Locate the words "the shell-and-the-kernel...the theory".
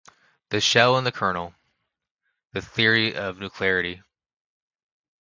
0.49-3.13